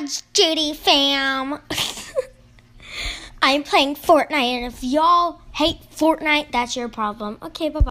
Judy 0.00 0.22
Duty 0.32 0.74
fam. 0.74 1.58
I'm 3.42 3.62
playing 3.62 3.96
Fortnite, 3.96 4.32
and 4.32 4.72
if 4.72 4.84
y'all 4.84 5.40
hate 5.52 5.78
Fortnite, 5.90 6.52
that's 6.52 6.76
your 6.76 6.88
problem. 6.88 7.38
Okay, 7.42 7.68
bye 7.68 7.80
bye. 7.80 7.86